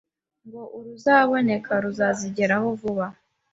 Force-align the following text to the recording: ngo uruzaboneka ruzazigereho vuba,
ngo 0.45 0.61
uruzaboneka 0.77 1.71
ruzazigereho 1.83 2.67
vuba, 2.79 3.07